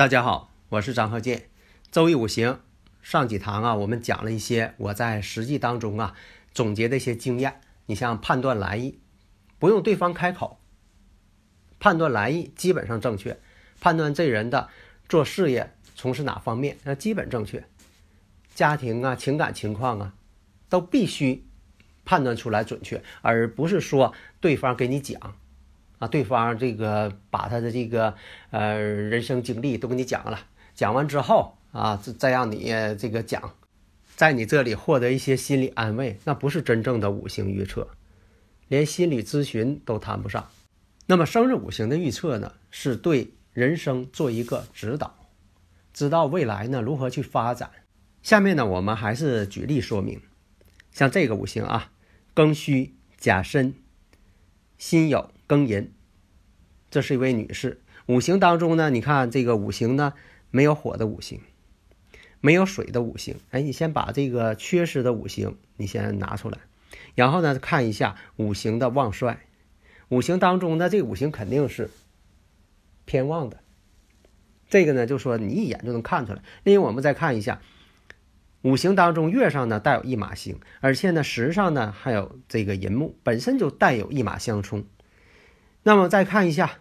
[0.00, 1.50] 大家好，我是张鹤剑。
[1.92, 2.60] 周易五行
[3.02, 6.14] 上几堂啊，我们讲了一些我在实际当中啊
[6.54, 7.60] 总结的一些经验。
[7.84, 8.98] 你像判断来意，
[9.58, 10.58] 不用对方开口，
[11.78, 13.38] 判断来意基本上正确。
[13.78, 14.70] 判断这人的
[15.06, 17.62] 做事业从事哪方面，那基本正确。
[18.54, 20.14] 家庭啊、情感情况啊，
[20.70, 21.44] 都必须
[22.06, 25.36] 判断出来准确，而不是说对方给你讲。
[26.00, 28.14] 啊，对方这个把他的这个
[28.50, 30.40] 呃人生经历都给你讲了，
[30.74, 33.54] 讲完之后啊，再让你这个讲，
[34.16, 37.86] 在你这里获得一些心理安慰，那不是真正的五行预测，
[38.68, 40.48] 连心理咨询都谈不上。
[41.04, 45.14] 那么生日五行的预测呢，是对人生做一个指导，
[45.92, 47.70] 知道未来呢如何去发展。
[48.22, 50.18] 下面呢，我们还是举例说明，
[50.92, 51.92] 像这个五行啊，
[52.34, 53.74] 庚戌、甲申、
[54.78, 55.26] 辛酉。
[55.50, 55.90] 庚寅，
[56.92, 57.80] 这是一位女士。
[58.06, 60.12] 五行当中呢，你看这个五行呢，
[60.52, 61.40] 没有火的五行，
[62.40, 63.34] 没有水的五行。
[63.50, 66.58] 哎，你先把这个缺失的五行你先拿出来，
[67.16, 69.40] 然后呢，看一下五行的旺衰。
[70.08, 71.90] 五行当中呢，这五行肯定是
[73.04, 73.58] 偏旺的。
[74.68, 76.44] 这个呢，就说你一眼就能看出来。
[76.62, 77.60] 另外，我们再看一下
[78.62, 84.84] 五行当中月上呢带有一马星，而且呢时上呢还有这个寅木，本身就带有一马相冲。
[85.82, 86.78] 那么再看一下，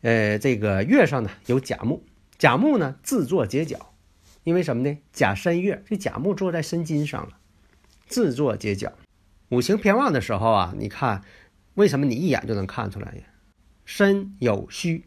[0.00, 2.02] 呃，这个月上呢有甲木，
[2.36, 3.94] 甲木呢自作结角，
[4.42, 4.98] 因为什么呢？
[5.12, 7.38] 甲申月，这甲木坐在申金上了，
[8.06, 8.92] 自作结角。
[9.50, 11.22] 五行偏旺的时候啊，你看
[11.74, 13.22] 为什么你一眼就能看出来呀？
[13.84, 15.04] 申酉戌，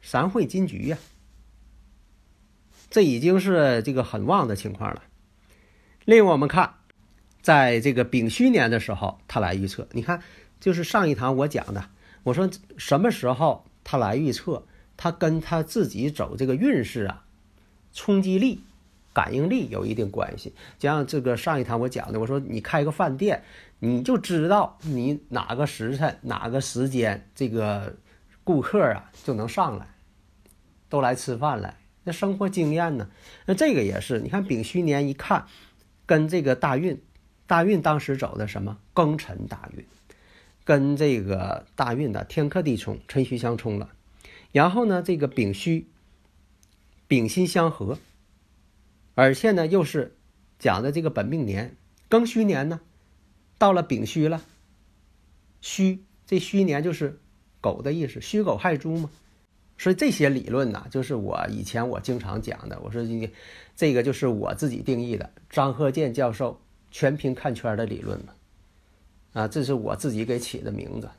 [0.00, 0.98] 三会金局呀，
[2.88, 5.02] 这已经是这个很旺的情况了。
[6.04, 6.74] 另外我们看，
[7.40, 10.22] 在这个丙戌年的时候，他来预测，你看
[10.60, 11.90] 就是上一堂我讲的。
[12.24, 14.64] 我说什么时候他来预测？
[14.96, 17.24] 他跟他自己走这个运势啊，
[17.92, 18.60] 冲击力、
[19.12, 20.54] 感应力有一定关系。
[20.78, 23.42] 就像这个上一堂我讲的，我说你开个饭店，
[23.80, 27.96] 你就知道你哪个时辰、哪个时间，这个
[28.44, 29.88] 顾客啊就能上来，
[30.88, 31.78] 都来吃饭来。
[32.04, 33.08] 那生活经验呢？
[33.46, 34.20] 那这个也是。
[34.20, 35.46] 你看丙戌年一看，
[36.06, 37.02] 跟这个大运，
[37.46, 39.84] 大运当时走的什么庚辰大运。
[40.64, 43.90] 跟这个大运的天克地冲，辰戌相冲了，
[44.52, 45.88] 然后呢，这个丙戌、
[47.08, 47.98] 丙辛相合，
[49.14, 50.16] 而且呢，又是
[50.58, 51.76] 讲的这个本命年。
[52.08, 52.80] 庚戌年呢，
[53.58, 54.42] 到了丙戌了，
[55.60, 57.18] 戌这戌年就是
[57.60, 59.10] 狗的意思，戌狗害猪嘛，
[59.78, 63.32] 所以这些理论呢，就是我以前我经常讲的，我说这个
[63.74, 65.30] 这个就是我自己定义的。
[65.48, 68.34] 张鹤健教授全凭看圈的理论嘛。
[69.32, 71.10] 啊，这是我自己给起的名字，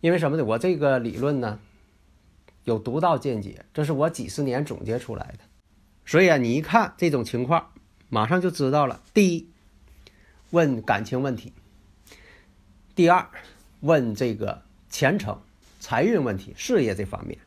[0.00, 0.44] 因为什么呢？
[0.44, 1.58] 我这个理论呢，
[2.62, 5.40] 有独到见解，这是我几十年总结出来的。
[6.04, 7.72] 所以啊，你一看这种情况，
[8.08, 9.02] 马上就知道了。
[9.12, 9.48] 第一，
[10.50, 11.50] 问感情问题；
[12.94, 13.28] 第二，
[13.80, 15.40] 问这个前程、
[15.80, 17.38] 财运问题、事业这方面。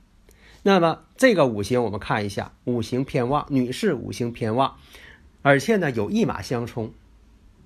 [0.61, 4.75] 那么这个五行我们看一下，五行偏旺，女士五行偏旺，
[5.41, 6.91] 而且呢有一马相冲，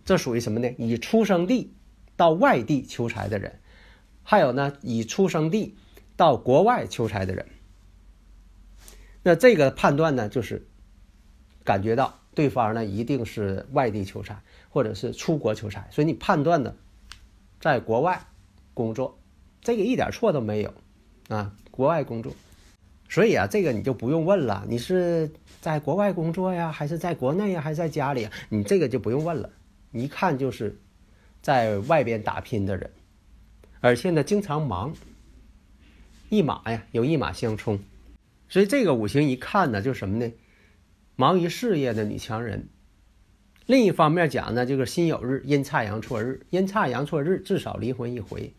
[0.06, 0.72] 这属于什么呢？
[0.78, 1.74] 以出生地。
[2.16, 3.59] 到外地求财的人，
[4.22, 5.75] 还有呢，以出生地
[6.16, 7.47] 到国外求财的人，
[9.24, 10.68] 那这个判断呢，就是
[11.63, 16.75] 感觉到对方呢一定是外地求财，或者是出国求财，所以你判断的
[17.60, 18.21] 在国外
[18.75, 19.19] 工作，
[19.62, 20.74] 这个一点错都没有
[21.30, 22.31] 啊，国外工作，
[23.09, 25.31] 所以啊，这个你就不用问了，你是
[25.62, 28.30] 在国外工作呀，还是在国内呀，还是在家里？
[28.50, 29.50] 你这个就不用问了，
[29.92, 30.80] 一看就是。
[31.44, 32.90] 在外边打拼的人，
[33.81, 34.95] 而且呢经常忙，
[36.30, 37.80] 一马呀有一马相冲，
[38.48, 40.31] 所以这个五行一看呢，就什么呢？
[41.18, 42.69] 忙于事业的女强人。
[43.66, 48.54] 另一方面讲呢，就是辛酉日阴差阳错日，阴差阳错日至少离婚一回。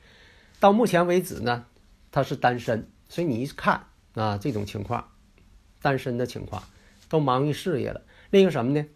[0.60, 1.64] 到目前为止呢，
[2.12, 5.08] 他是单身，所以你一看啊，这种情况，
[5.80, 6.62] 单身的情况
[7.08, 8.02] 都忙于事业了。
[8.30, 8.86] 另一个什么呢？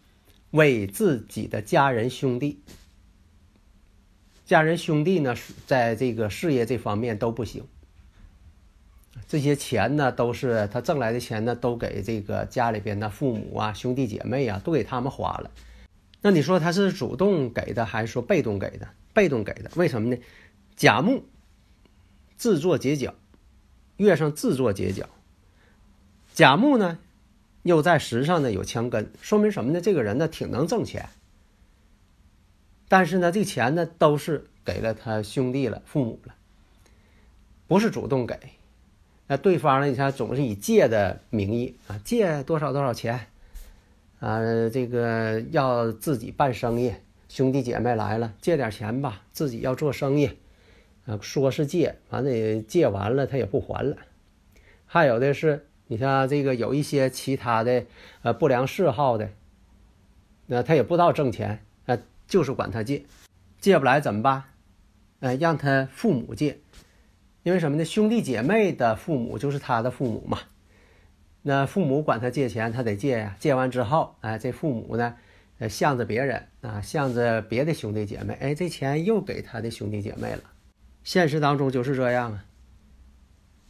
[0.51, 2.63] 为自己的家人兄弟，
[4.49, 5.35] 家人兄弟呢，
[5.67, 7.63] 在这个事业这方面都不行。
[9.27, 15.51] 这些钱呢，都是他挣来的钱呢，都给这个家里边的父母啊、兄弟姐妹啊，都给他们花了。
[16.21, 18.87] 那你说他是主动给的，还是说被动给的？
[19.13, 20.19] 被动给的，为什么呢？
[20.75, 21.25] 甲木
[22.35, 23.13] 自作结角，
[23.97, 25.07] 月上自作结角。
[26.33, 26.97] 甲木呢，
[27.61, 29.79] 又在时上呢有枪根，说明什么呢？
[29.79, 31.07] 这个人呢挺能挣钱，
[32.89, 36.35] 但是呢，这钱呢都是给了他兄弟了、父母了，
[37.67, 38.37] 不是主动给。
[39.27, 39.85] 那对方呢？
[39.85, 43.27] 你看，总是以借的名义啊，借多少多少钱，
[44.19, 44.39] 啊，
[44.73, 46.91] 这个要自己办生意，
[47.29, 50.31] 兄弟姐妹来了，借点钱吧，自己要做生意，
[51.05, 53.97] 啊，说是借，完了借完了他也不还了。
[54.87, 57.85] 还有的是，你像这个有一些其他的
[58.23, 59.29] 呃不良嗜好的，
[60.47, 61.63] 那他也不知道挣钱，
[62.29, 63.03] 就是管他借，
[63.59, 64.43] 借不来怎么办？
[65.19, 66.59] 哎，让他父母借。
[67.43, 67.83] 因为什么呢？
[67.83, 70.39] 兄弟姐妹的父母就是他的父母嘛。
[71.41, 73.35] 那父母管他借钱，他得借呀。
[73.39, 75.15] 借完之后，哎，这父母呢，
[75.57, 80.43] 呃，向着别人啊，向着别的兄弟姐妹，哎，这钱又给他的兄弟姐妹了。
[81.03, 82.45] 现实当中就是这样啊。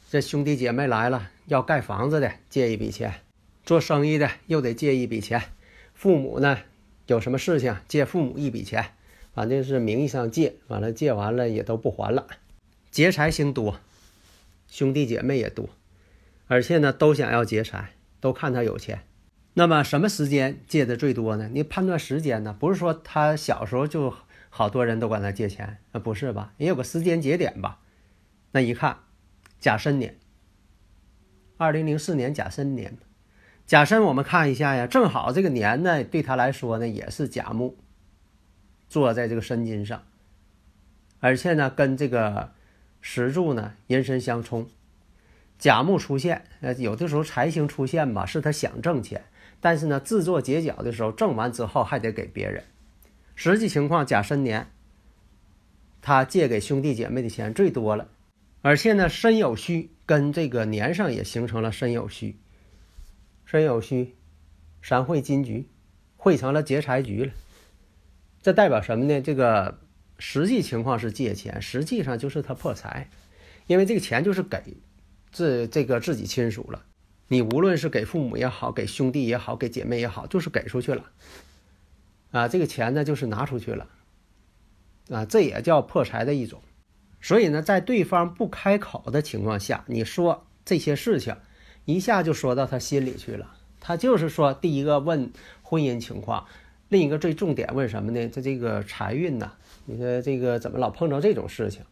[0.09, 3.13] 这兄弟姐妹来了，要盖房子的借一笔钱，
[3.63, 5.41] 做生意的又得借一笔钱，
[5.93, 6.57] 父母呢
[7.09, 8.91] 有什么事情借父母一笔钱，
[9.33, 12.27] 反正是名义上借，完了借完了也都不还了。
[12.91, 13.79] 劫财星多，
[14.67, 15.69] 兄弟姐妹也多，
[16.47, 19.01] 而且呢都想要劫财，都看他有钱。
[19.55, 21.49] 那么什么时间借的最多呢？
[21.51, 22.55] 你判断时间呢？
[22.57, 24.13] 不是说他小时候就
[24.49, 26.53] 好多人都管他借钱，那不是吧？
[26.57, 27.79] 也有个时间节点吧？
[28.51, 28.99] 那一看，
[29.59, 30.15] 甲申年，
[31.57, 32.97] 二零零四年甲申年，
[33.69, 37.77] 甲申我们看一下呀，正好这个年呢对他来说呢也是甲木，
[38.87, 40.01] 坐在这个申金上，
[41.19, 42.51] 而且呢跟这个。
[43.01, 44.67] 石柱呢，寅申相冲，
[45.57, 49.23] 甲木出现，呃，有的时候财星出现吧，是他想挣钱，
[49.61, 52.61] 但是呢，自作结角的时候，挣完之后还得给别人。
[53.35, 54.67] 实际情况，甲申年，
[56.01, 58.09] 他借给兄弟姐妹的钱最多了，
[58.61, 62.35] 而且呢，申酉戌跟这个年上也形成了申酉戌，
[63.49, 64.13] 申酉戌，
[64.83, 65.67] 三会金局，
[66.17, 67.33] 会成了劫财局了。
[68.43, 69.19] 这代表什么呢？
[69.21, 69.79] 这个。
[70.21, 73.09] 实际情况是借钱，实际上就是他破财，
[73.67, 74.75] 因为这个钱就是给
[75.31, 76.83] 自这个自己亲属了。
[77.29, 81.05] 你无论是给父母也好，给兄弟也好，给姐妹也好，就是给出去了。
[82.31, 83.87] 啊，这个钱呢就是拿出去了。
[85.09, 86.61] 啊，这也叫破财的一种。
[87.21, 91.37] 所以呢，在对方不开口的情况下，你说这些事情，
[91.93, 93.55] 一下就说到他心里去了。
[93.79, 95.31] 他就是说，第一个问
[95.63, 96.45] 婚姻情况。
[96.89, 98.29] 另一个最重点问什么呢？
[98.29, 99.53] 他这个财运呐？
[99.85, 101.83] 你说这个怎么老碰着这种事情？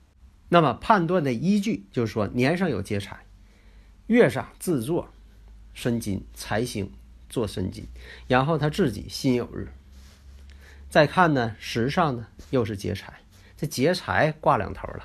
[0.50, 3.26] 那么判断的依据就是说年上有劫财，
[4.08, 5.10] 月上自作
[5.74, 6.92] 申金财星
[7.30, 7.86] 做申金，
[8.28, 9.68] 然后他自己辛酉日。
[10.90, 13.14] 再看呢时上呢又是劫财，
[13.56, 15.04] 这劫财挂两头了，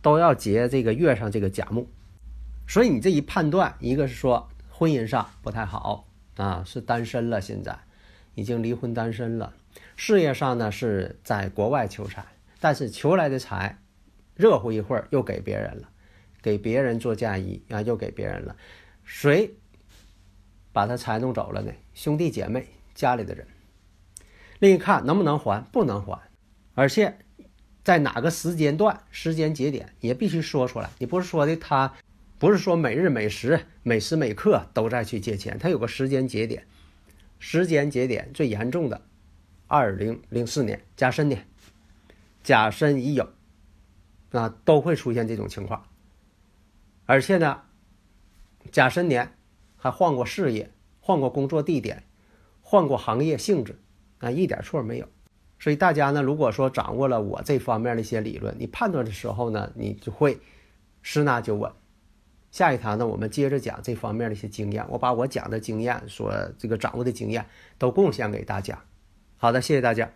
[0.00, 1.88] 都要劫这个月上这个甲木，
[2.66, 7.78] 所以你这一判断，一个是说婚姻上不太好啊，是单身了现在。
[8.34, 9.54] 已经离婚单身了，
[9.96, 12.22] 事业上呢是在国外求财，
[12.60, 13.78] 但是求来的财，
[14.34, 15.88] 热乎一会儿又给别人了，
[16.42, 18.54] 给别人做嫁衣啊，又给别人了，
[19.04, 19.54] 谁
[20.70, 21.72] 把他财弄走了呢？
[21.94, 23.46] 兄弟姐妹家里的人。
[24.58, 25.64] 另一看能不能还？
[25.72, 26.20] 不能还，
[26.74, 27.16] 而且
[27.82, 30.90] 在哪个时间段、时间节点也必须说出来。
[30.98, 31.94] 你不是说的他，
[32.38, 36.66] 不是说每日每时、每时每刻都在去借钱，它有个时间节点。
[37.38, 39.02] 时间节点最严重的，
[39.66, 41.46] 二零零四年甲申年，
[42.42, 43.28] 甲申乙酉，
[44.30, 45.86] 啊都会出现这种情况。
[47.04, 47.62] 而且呢，
[48.70, 49.32] 甲申年
[49.76, 52.04] 还换过事业，换过工作地点，
[52.62, 53.78] 换过行业性质，
[54.18, 55.08] 啊一点错没有。
[55.58, 60.38] 所以大家呢，如果说掌握了我这方面的一些理论，你判断的时候呢，你就会
[61.02, 61.70] 十拿九稳。
[62.56, 64.82] 下一堂呢，我们接着讲这方面的一些经验。
[64.88, 67.44] 我把我讲的经验，所这个掌握的经验
[67.76, 68.82] 都贡献给大家。
[69.36, 70.10] 好的，谢谢大家。